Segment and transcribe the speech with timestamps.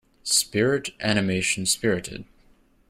[0.23, 2.25] Spirit animation Spirited.